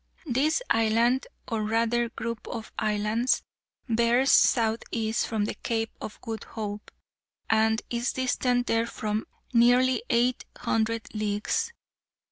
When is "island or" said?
0.67-1.61